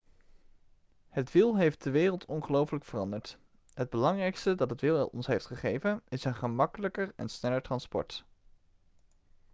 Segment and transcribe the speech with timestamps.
[1.09, 3.37] het wiel heeft de wereld ongelooflijk veranderd
[3.73, 8.25] het belangrijkste dat het wiel ons heeft gegeven is een gemakkelijker en sneller transport